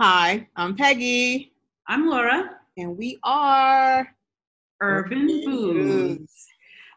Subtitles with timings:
[0.00, 1.52] Hi, I'm Peggy,
[1.86, 2.50] I'm Laura.
[2.76, 4.08] and we are
[4.82, 6.46] Urban Booze.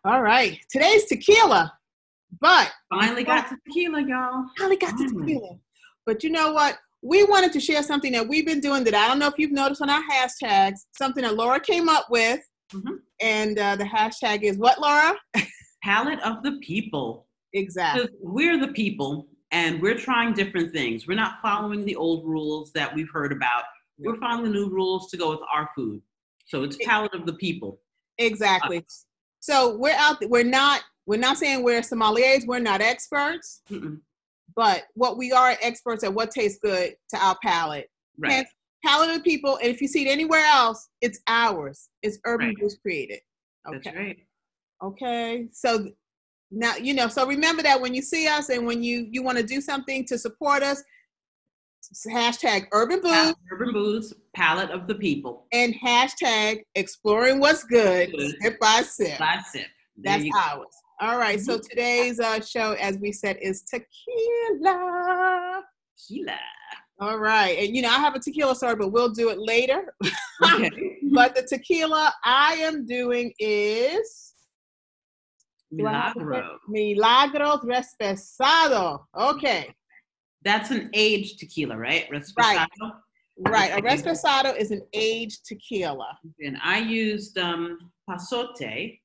[0.03, 1.73] All right, today's tequila,
[2.41, 4.45] but Finally got to tequila, y'all.
[4.57, 5.33] finally got to Finally.
[5.35, 5.55] tequila.
[6.05, 6.77] But you know what?
[7.03, 9.51] We wanted to share something that we've been doing that I don't know if you've
[9.51, 12.39] noticed on our hashtags, something that Laura came up with.
[12.73, 12.97] Mhm.
[13.21, 15.15] And uh, the hashtag is what, Laura?
[15.83, 17.27] Palette of the people.
[17.53, 18.09] Exactly.
[18.21, 21.07] We're the people and we're trying different things.
[21.07, 23.63] We're not following the old rules that we've heard about.
[23.99, 26.01] We're following new rules to go with our food.
[26.45, 27.79] So it's palate of the people.
[28.17, 28.77] Exactly.
[28.77, 28.81] Uh,
[29.39, 30.17] so we're out.
[30.29, 30.81] We're not.
[31.05, 32.45] We're not saying we're sommeliers.
[32.45, 33.61] We're not experts.
[33.71, 33.99] Mm-mm.
[34.55, 37.89] But what we are experts at what tastes good to our palate.
[38.19, 38.31] Right.
[38.31, 38.49] Hence,
[38.83, 39.57] palate of the people.
[39.57, 41.89] And if you see it anywhere else, it's ours.
[42.01, 42.73] It's Urban Right.
[42.81, 43.19] Created.
[43.65, 43.97] That's Okay.
[43.97, 44.17] right.
[44.83, 45.47] Okay.
[45.51, 45.89] So
[46.51, 47.07] now you know.
[47.07, 50.05] So remember that when you see us and when you you want to do something
[50.05, 50.81] to support us,
[52.09, 55.45] hashtag Urban Palette- Urban Booze, palette of the people.
[55.53, 58.35] and hashtag Exploring What's Good, Good.
[58.41, 59.17] sip by sip.
[59.17, 59.67] Five sip.
[59.97, 60.39] There That's go.
[60.39, 60.67] ours.
[60.99, 61.39] All right.
[61.39, 65.61] So today's uh, show, as we said, is tequila.
[65.97, 66.37] Tequila.
[66.99, 67.57] All right.
[67.59, 69.93] And you know, I have a tequila story, but we'll do it later.
[70.43, 70.69] Okay.
[71.13, 76.59] but the tequila I am doing is do I have to say- Milagro.
[76.67, 79.05] Milagros Reposado.
[79.17, 79.73] Okay.
[80.43, 82.07] That's an aged tequila, right?
[82.37, 82.67] Right.
[83.39, 83.71] Right.
[83.73, 83.81] A.
[83.81, 86.17] Reposado is an aged tequila.
[86.39, 88.97] And I used um, pasote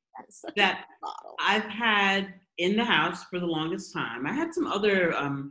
[0.57, 1.35] that bottle.
[1.41, 4.27] I've had in the house for the longest time.
[4.27, 5.51] I had some other um,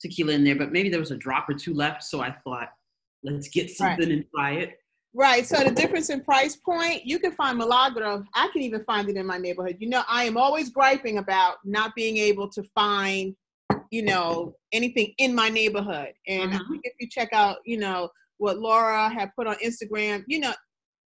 [0.00, 2.02] tequila in there, but maybe there was a drop or two left.
[2.04, 2.70] So I thought,
[3.22, 3.76] let's get Right.
[3.76, 4.78] something and try it.
[5.14, 5.44] Right.
[5.44, 8.24] So the difference in price point, you can find Milagro.
[8.34, 9.76] I can even find it in my neighborhood.
[9.78, 13.36] You know, I am always griping about not being able to find,
[13.90, 16.14] you know, anything in my neighborhood.
[16.26, 16.72] And I mm-hmm.
[16.72, 20.54] think if you check out, you know, what Laura had put on Instagram, you know,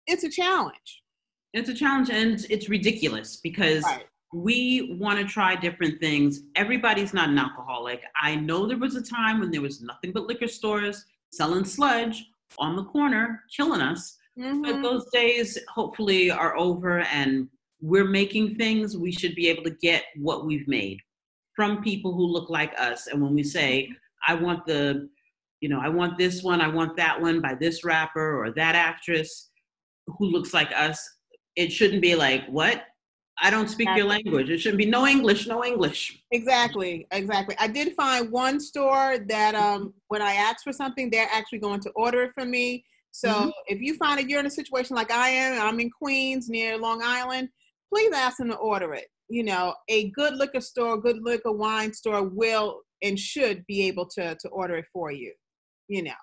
[0.05, 1.01] it's a challenge.
[1.53, 4.05] It's a challenge and it's ridiculous because Right.
[4.33, 6.41] we want to try different things.
[6.55, 8.01] Everybody's not an alcoholic.
[8.21, 12.25] I know there was a time when there was nothing but liquor stores selling sludge
[12.57, 14.17] on the corner, killing us.
[14.35, 14.83] But Mhm.
[14.83, 17.49] those days hopefully are over and
[17.81, 20.99] we're making things we should be able to get what we've made
[21.55, 23.91] from people who look like us and when we say
[24.27, 25.09] i want the
[25.59, 28.73] you know i want this one i want that one by this rapper or that
[28.73, 29.51] actress
[30.07, 30.97] who looks like us
[31.57, 32.85] it shouldn't be like what
[33.41, 37.55] i don't speak your language it shouldn't be no english no english Exactly, exactly.
[37.59, 41.79] I did find one store that um when I asked for something, they're actually going
[41.81, 42.83] to order it for me.
[43.11, 43.51] So Mhm.
[43.67, 46.75] if you find that you're in a situation like I am, I'm in Queens near
[46.75, 47.49] Long Island,
[47.93, 49.09] please ask them to order it.
[49.29, 54.07] You know, a good liquor store, good liquor wine store will and should be able
[54.15, 55.33] to to order it for you.
[55.87, 56.21] You know.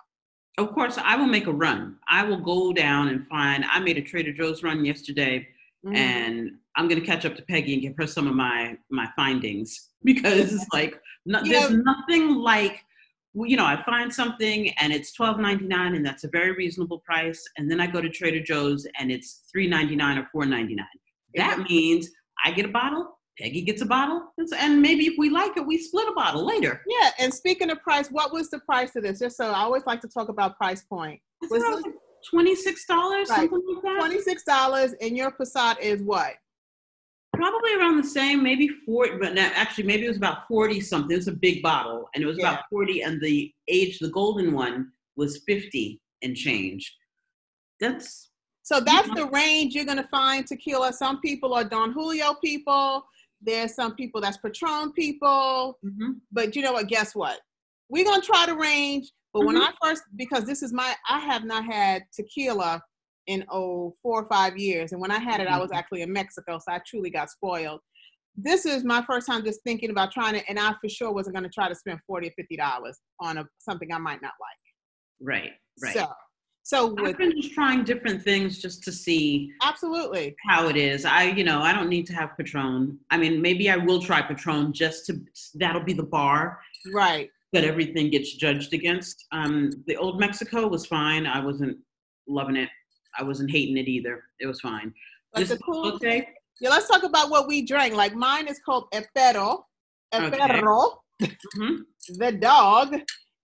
[0.58, 3.96] of course i will make a run i will go down and find i made
[4.02, 5.34] a trader joe's run yesterday
[5.84, 5.96] Mhm.
[5.96, 9.88] and I'm gonna catch up to Peggy and give her some of my my findings
[10.04, 12.84] because it's like no, there's know- nothing like
[13.34, 16.98] you know I find something and it's twelve ninety nine and that's a very reasonable
[16.98, 20.44] price and then I go to Trader Joe's and it's three ninety nine or four
[20.46, 20.86] ninety nine.
[21.36, 22.10] That means
[22.44, 25.78] I get a bottle, Peggy gets a bottle, and maybe if we like it, we
[25.78, 26.82] split a bottle later.
[26.88, 29.20] yeah, and speaking of price, what was the price of this?
[29.20, 31.20] Just so I always like to talk about price point.
[31.50, 31.62] Was
[32.20, 33.50] around this- twenty six dollars, Right.
[33.50, 33.96] something like that.
[33.98, 36.34] Twenty-six dollars and your Pasote is what?
[37.32, 41.16] Probably around the same, maybe 40, but no, actually, maybe it was about 40 something.
[41.16, 42.52] It's a big bottle, and it was Yeah.
[42.54, 46.96] about 40, and the age, the golden one, was 50 and change.
[47.78, 48.28] That's
[48.62, 50.92] So that's the range you're gonna find tequila.
[50.92, 53.04] Some people are Don Julio people.
[53.40, 55.78] There's some people that's Patron people.
[55.84, 56.20] mhm.
[56.30, 56.86] But you know what?
[56.88, 57.40] Guess what?
[57.88, 59.10] We're gonna try to range.
[59.32, 59.68] But when Mhm.
[59.68, 62.82] I first, because this is my, I have not had tequila
[63.26, 65.76] in oh four or five years, and when I had it, I was Mhm.
[65.76, 67.80] actually in Mexico, so I truly got spoiled.
[68.34, 71.36] This is my first time just thinking about trying it, and I for sure wasn't
[71.36, 74.58] gonna try to spend forty or fifty dollars on a something I might not like.
[75.20, 75.92] right, right.
[75.92, 76.06] So,
[76.62, 81.04] so I've been just trying different things just to see absolutely, how it is.
[81.04, 82.98] I, you know, I don't need to have Patron.
[83.10, 85.20] I mean, maybe I will try Patron just to,
[85.54, 86.60] that'll be the bar
[86.92, 87.30] right.
[87.52, 89.26] That everything gets judged against.
[89.32, 91.26] Um, the old Mexico was fine.
[91.26, 91.78] I wasn't
[92.28, 92.68] loving it.
[93.18, 94.22] I wasn't hating it either.
[94.38, 94.94] It was fine.
[95.32, 96.28] But This the cool okay.
[96.60, 97.94] Yeah, let's talk about what we drank.
[97.94, 99.62] Like mine is called Epero.
[100.14, 100.38] Okay.
[100.38, 100.98] Epero,
[101.56, 101.78] Mhm.
[102.18, 102.96] the dog.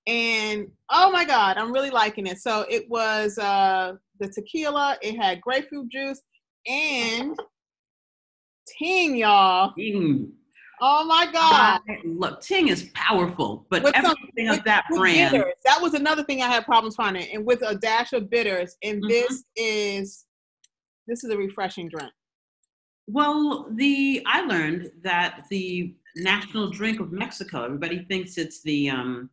[0.07, 2.39] And oh my God, I'm really liking it.
[2.39, 6.21] So it was uh the tequila, it had grapefruit juice
[6.67, 7.37] and
[8.79, 9.73] ting, y'all.
[9.79, 10.31] Mm.
[10.81, 11.81] Oh my God.
[11.89, 15.33] I, look, Ting is powerful, but With some- everything of that brand.
[15.33, 15.55] bitters.
[15.65, 17.31] That was another thing I had problems finding.
[17.33, 18.77] And with a dash of bitters.
[18.83, 19.09] And Mhm.
[19.09, 20.27] this is
[21.09, 22.13] this is a refreshing drink.
[23.07, 27.65] Well, the I learned that the national drink of Mexico.
[27.65, 29.31] Everybody thinks it's the um,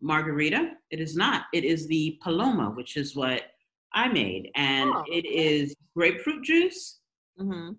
[0.00, 0.76] margarita.
[0.90, 1.46] It is not.
[1.52, 3.52] It is the paloma, which is what
[3.92, 5.18] I made, and Oh, okay.
[5.18, 7.00] is grapefruit juice,
[7.36, 7.72] hmm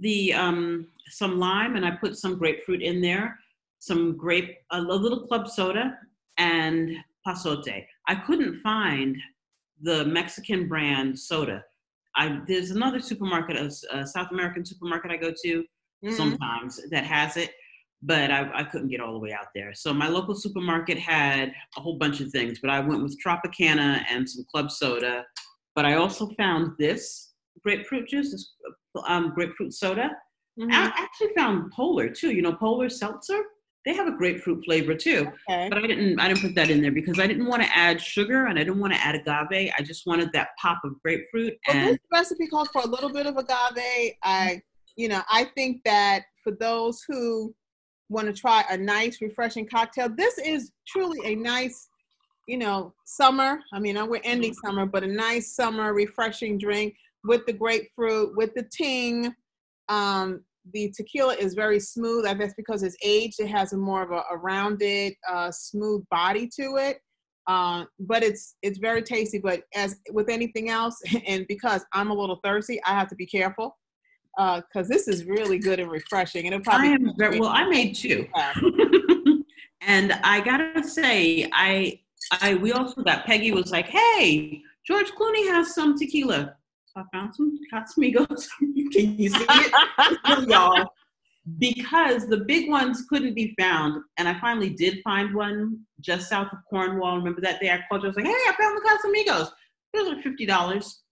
[0.00, 3.38] the um, some lime, and I put some grapefruit in there,
[3.78, 5.98] some grape, a little club soda,
[6.38, 6.96] and
[7.26, 7.84] pasote.
[8.08, 9.16] I couldn't find
[9.80, 11.64] the Mexican brand soda.
[12.16, 15.64] I there's another supermarket, a South American supermarket I go to
[16.04, 16.16] Mm-hmm.
[16.16, 17.52] sometimes that has it,
[18.02, 19.72] but I, I couldn't get all the way out there.
[19.72, 24.04] So my local supermarket had a whole bunch of things, but I went with Tropicana
[24.10, 25.24] and some club soda.
[25.74, 27.32] But I also found this
[27.62, 28.52] grapefruit juice, this
[29.06, 30.10] um, grapefruit soda.
[30.58, 30.70] Mm-hmm.
[30.70, 32.30] I actually found Polar too.
[32.30, 33.42] You know, Polar Seltzer.
[33.84, 35.68] They have a grapefruit flavor too, Okay.
[35.68, 36.18] but I didn't.
[36.18, 38.64] I didn't put that in there because I didn't want to add sugar and I
[38.64, 39.72] didn't want to add agave.
[39.78, 43.12] I just wanted that pop of grapefruit Well, and this recipe calls for a little
[43.12, 44.14] bit of agave.
[44.22, 44.62] I,
[44.96, 47.54] you know, I think that for those who
[48.08, 51.88] want to try a nice, refreshing cocktail, this is truly a nice,
[52.48, 53.58] you know, summer.
[53.74, 58.54] I mean, we're ending summer, but a nice summer refreshing drink with the grapefruit, with
[58.54, 59.34] the ting.
[59.88, 62.24] Um, the tequila is very smooth.
[62.26, 66.04] I guess because it's aged, it has a more of a, a rounded, uh, smooth
[66.10, 66.98] body to it.
[67.46, 69.38] Uh, but it's it's very tasty.
[69.38, 73.26] But as with anything else, and because I'm a little thirsty, I have to be
[73.26, 73.76] careful
[74.36, 76.46] because this is really good and refreshing.
[76.46, 77.50] And it I probably am very well.
[77.50, 78.26] I made two.
[79.82, 82.00] and I gotta say, I,
[82.40, 86.56] I, we also got Peggy was like, "Hey, George Clooney has some tequila."
[86.96, 88.46] So I found some Casamigos.
[88.92, 90.92] Can you see it, y'all?
[91.58, 96.48] Because the big ones couldn't be found, and I finally did find one just south
[96.52, 97.18] of Cornwall.
[97.18, 98.08] Remember that day I called you?
[98.08, 99.50] I was like, "Hey, I found the Casamigos.
[99.92, 101.02] Those are fifty dollars.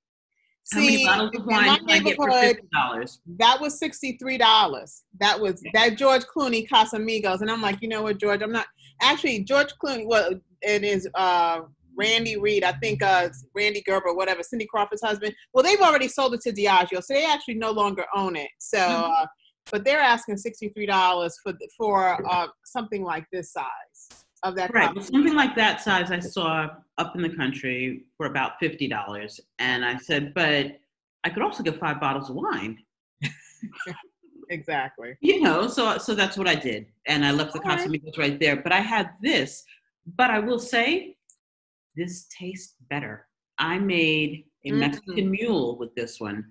[0.73, 3.61] How many See, bottles of wine my can I get for neighborhood, fifty dollars?" that
[3.61, 5.03] was sixty-three dollars.
[5.21, 8.41] That was that George Clooney Casamigos, and I'm like, you know what, George?
[8.41, 8.69] I'm not
[9.03, 10.07] actually George Clooney.
[10.07, 11.63] Well, it is uh,
[11.97, 12.65] Randy Reed.
[12.65, 15.35] I think uh, Randy Gerber, whatever, Cindy Crawford's husband.
[15.53, 18.49] Well, they've already sold it to Diageo, so they actually no longer own it.
[18.59, 19.23] So, Mhm.
[19.23, 19.27] uh,
[19.71, 24.75] but they're asking sixty-three dollars for for uh, something like this size of that.
[24.75, 26.69] Right, something like that size I saw
[26.99, 30.79] up in the country for about fifty dollars, and I said, but
[31.25, 32.79] I could also get five bottles of wine,
[34.51, 35.17] Exactly.
[35.21, 35.69] you know.
[35.69, 37.79] So so that's what I did, and I left the All right.
[37.89, 38.57] Casamigos right there.
[38.57, 39.65] But I had this,
[40.17, 41.17] but I will say,
[41.97, 43.29] this tastes better.
[43.59, 44.79] I made a Mhm.
[44.79, 46.49] Mexican Mule with this one,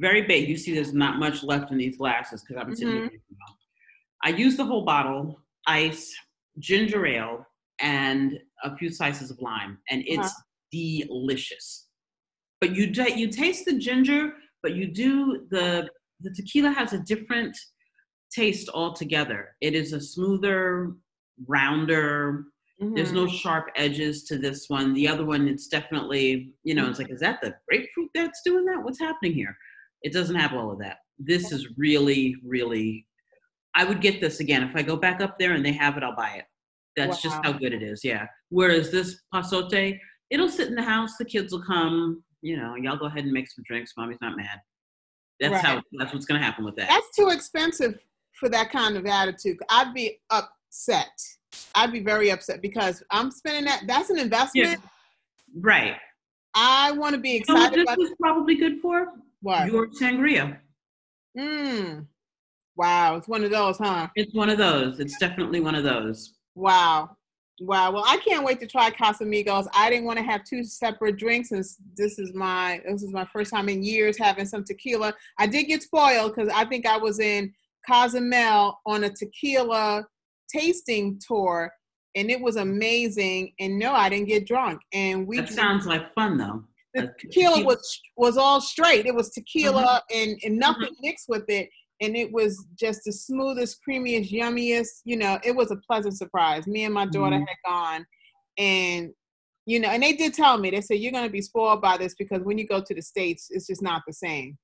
[0.00, 0.48] very big.
[0.48, 3.02] You see, there's not much left in these glasses because I've been sitting here.
[3.04, 3.08] Mhm.
[3.08, 3.36] drinking.
[4.22, 6.14] I used the whole bottle, ice,
[6.58, 7.46] ginger ale,
[7.78, 10.42] and a few slices of lime, and it's Uh-huh.
[10.72, 11.88] delicious.
[12.60, 15.88] But you do, you taste the ginger, but you do the
[16.22, 17.56] the tequila has a different
[18.30, 19.56] taste altogether.
[19.62, 20.94] It is a smoother,
[21.46, 22.44] rounder.
[22.80, 23.14] There's Mhm.
[23.14, 24.94] no sharp edges to this one.
[24.94, 28.64] The other one, it's definitely, you know, it's like, is that the grapefruit that's doing
[28.64, 28.82] that?
[28.82, 29.54] What's happening here?
[30.02, 31.00] It doesn't have all of that.
[31.18, 33.06] This is really, really.
[33.74, 36.02] I would get this again if I go back up there and they have it.
[36.02, 36.46] I'll buy it.
[36.96, 38.02] That's just how good it is.
[38.02, 38.26] Yeah.
[38.48, 39.98] Whereas this pasote,
[40.30, 41.16] it'll sit in the house.
[41.18, 42.24] The kids will come.
[42.40, 43.92] You know, y'all go ahead and make some drinks.
[43.96, 44.58] Mommy's not mad.
[45.38, 45.82] That's how.
[45.98, 46.88] That's what's gonna happen with that.
[46.88, 48.02] That's too expensive
[48.38, 49.58] for that kind of attitude.
[49.68, 50.18] I'd be
[50.70, 51.10] upset.
[51.74, 53.82] I'd be very upset because I'm spending that.
[53.86, 54.80] That's an investment.
[55.60, 55.96] right.
[56.54, 59.08] I want to be You know what excited this about is probably good for
[59.40, 59.66] what.
[59.70, 60.58] your sangria.
[61.38, 62.06] Mm.
[62.76, 64.08] Wow, it's one of those, huh?
[64.16, 64.98] It's one of those.
[65.00, 66.34] It's definitely one of those.
[66.56, 67.16] Wow.
[67.60, 67.92] Wow.
[67.92, 69.68] Well, I can't wait to try Casamigos.
[69.74, 73.26] I didn't want to have two separate drinks since this is my this is my
[73.32, 75.14] first time in years having some tequila.
[75.38, 77.52] I did get spoiled because I think I was in
[77.88, 80.06] Cozumel on a tequila
[80.54, 81.70] tasting tour
[82.16, 83.52] and it was amazing.
[83.60, 84.80] And no, I didn't get drunk.
[84.92, 86.64] And we That sounds like fun though.
[86.94, 89.06] the Uh, tequila was was all straight.
[89.06, 90.18] It was tequila Mm-hmm.
[90.30, 91.68] and, and nothing mixed with it.
[92.02, 95.02] And it was just the smoothest, creamiest, yummiest.
[95.04, 96.66] You know, it was a pleasant surprise.
[96.66, 97.46] Me and my daughter Mhm.
[97.46, 98.06] had gone,
[98.58, 99.10] and
[99.66, 102.14] you know, and they did tell me they said you're gonna be spoiled by this
[102.18, 104.56] because when you go to the states, it's just not the same.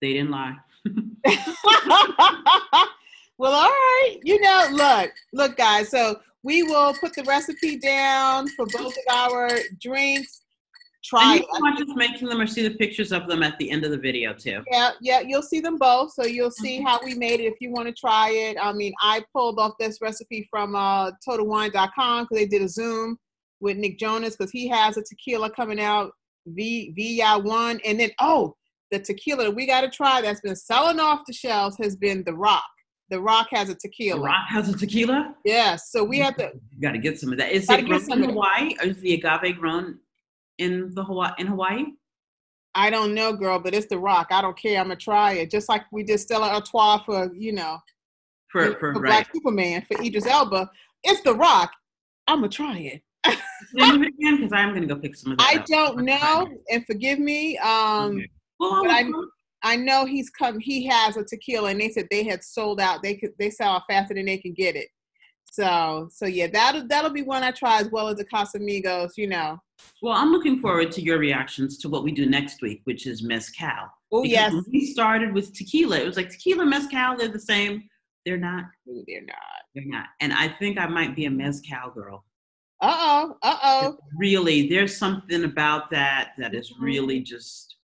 [0.00, 0.56] They didn't lie.
[3.38, 4.16] well, all right.
[4.22, 5.90] You know, look, look, guys.
[5.90, 10.42] So we will put the recipe down for both of our drinks.
[11.04, 13.58] try and you can watch us making them or see the pictures of them at
[13.58, 14.62] the end of the video too.
[14.70, 16.12] Yeah, yeah, you'll see them both.
[16.12, 18.56] So you'll see how we made it if you want to try it.
[18.60, 23.18] I mean, I pulled off this recipe from uh, TotalWine.com because they did a Zoom
[23.60, 26.12] with Nick Jonas because he has a tequila coming out,
[26.46, 28.56] V Villa One, and then oh,
[28.90, 32.24] the tequila that we got to try that's been selling off the shelves has been
[32.24, 32.62] the Rock.
[33.12, 34.18] The Rock has a tequila.
[34.20, 34.24] The.
[34.24, 35.34] Rock has a tequila.
[35.44, 36.50] Yes, so we have to.
[36.74, 37.52] You got to get some of that.
[37.52, 38.30] Is it grown in.
[38.30, 38.74] Hawaii?
[38.80, 39.98] Or is the agave grown
[40.56, 41.84] in the Hawaii in Hawaii?
[42.74, 44.28] I don't know, girl, but it's the Rock.
[44.30, 44.80] I don't care.
[44.80, 45.50] I'm gonna try it.
[45.50, 47.80] Just like we did Stella Artois for you know
[48.48, 49.08] For for, for right.
[49.10, 50.70] Black Superman for Idris Elba.
[51.04, 51.70] It's the Rock.
[52.28, 53.02] I'm gonna try it.
[53.74, 55.52] Name it again because I'm gonna go pick some of that.
[55.54, 55.66] I up.
[55.66, 57.58] don't know, and forgive me.
[57.58, 58.30] Um, Okay.
[58.58, 59.28] Well, I- look for it.
[59.62, 60.58] I know he's come.
[60.58, 63.02] He has a tequila, and they said they had sold out.
[63.02, 64.88] They could they sell out faster than they can get it.
[65.50, 69.12] So so yeah, that'll that'll be one I try as well as the Casamigos.
[69.16, 69.58] You know.
[70.00, 73.22] Well, I'm looking forward to your reactions to what we do next week, which is
[73.22, 73.88] mezcal.
[74.12, 77.82] Oh yes, When we started with tequila, it was like tequila, mezcal, they're the same.
[78.24, 78.64] They're not.
[78.86, 79.36] They're not.
[79.74, 80.06] They're not.
[80.20, 82.24] And I think I might be a mezcal girl.
[82.80, 83.36] Uh oh.
[83.42, 83.96] Uh oh.
[84.16, 87.76] Really, there's something about that that is really just.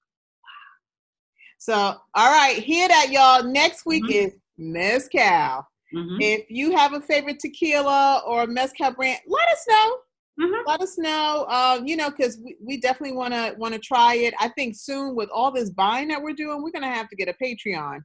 [1.67, 3.43] So all right, hear that, y'all.
[3.43, 4.25] Next week Mhm.
[4.27, 5.67] is mezcal.
[5.93, 9.97] mhm, If you have a favorite tequila or mezcal brand, let us know.
[10.39, 10.65] mhm.
[10.67, 14.13] let us know um, you know because we, we definitely want to want to try
[14.13, 17.15] it i think soon with all this buying that we're doing we're gonna have to
[17.15, 17.97] get a patreon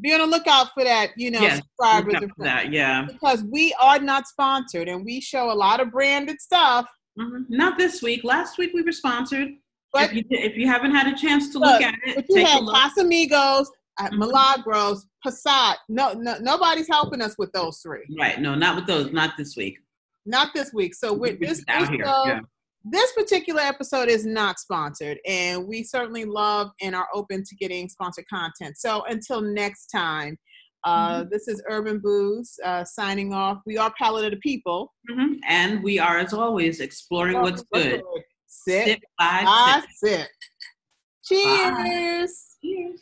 [0.00, 2.72] be on the lookout for that you know Yes, subscribers Look out and for that,
[2.72, 3.04] yeah.
[3.12, 6.86] because we are not sponsored and we show a lot of branded stuff
[7.18, 7.46] Mhm.
[7.48, 8.22] Not this week.
[8.22, 9.48] Last week we were sponsored.
[9.92, 12.24] But if you if you haven't had a chance to Look, look at it, but
[12.28, 13.66] you have casamigos
[14.00, 14.18] at Mhm.
[14.18, 18.40] milagros pasote no, no nobody's helping us with those three Right?
[18.40, 19.12] No, not with those.
[19.12, 19.78] Not this week.
[20.26, 22.04] not this week so with this, just this here.
[22.04, 22.40] show, Yeah.
[22.84, 27.88] this particular episode is not sponsored and we certainly love and are open to getting
[27.88, 30.36] sponsored content so until next time
[30.84, 35.38] uh, this is urban booze uh, signing off we are palette of the people Mhm.
[35.48, 38.02] And we are, as always, exploring what's good
[38.48, 40.10] sip, sip by, by ah, sip.
[40.10, 40.28] sip.
[41.24, 41.70] Cheers.
[41.70, 41.84] Bye.
[41.84, 42.56] Cheers.
[42.62, 43.00] Cheers.